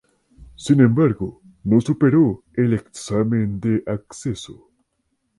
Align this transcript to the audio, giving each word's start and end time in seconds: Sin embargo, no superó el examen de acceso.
Sin 0.55 0.79
embargo, 0.81 1.43
no 1.63 1.79
superó 1.79 2.43
el 2.55 2.73
examen 2.73 3.59
de 3.59 3.83
acceso. 3.85 4.71